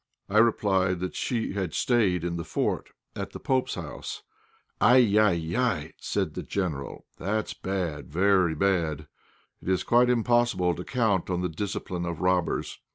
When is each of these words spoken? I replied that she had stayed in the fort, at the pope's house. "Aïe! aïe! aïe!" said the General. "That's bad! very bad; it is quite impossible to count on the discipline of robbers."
I 0.29 0.39
replied 0.39 0.99
that 1.01 1.15
she 1.15 1.53
had 1.53 1.75
stayed 1.75 2.23
in 2.23 2.35
the 2.35 2.43
fort, 2.43 2.89
at 3.15 3.33
the 3.33 3.39
pope's 3.39 3.75
house. 3.75 4.23
"Aïe! 4.81 5.11
aïe! 5.11 5.51
aïe!" 5.51 5.93
said 5.99 6.33
the 6.33 6.41
General. 6.41 7.05
"That's 7.17 7.53
bad! 7.53 8.09
very 8.11 8.55
bad; 8.55 9.01
it 9.61 9.69
is 9.69 9.83
quite 9.83 10.09
impossible 10.09 10.73
to 10.73 10.83
count 10.83 11.29
on 11.29 11.41
the 11.41 11.49
discipline 11.49 12.07
of 12.07 12.19
robbers." 12.19 12.79